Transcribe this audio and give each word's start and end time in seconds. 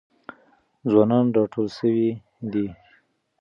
ځوانان 0.89 1.25
راټول 1.37 1.67
سوي 1.77 2.09
دي. 2.51 2.67